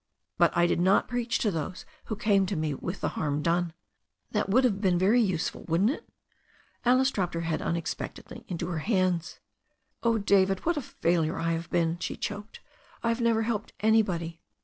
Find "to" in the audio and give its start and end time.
1.37-1.51, 2.47-2.55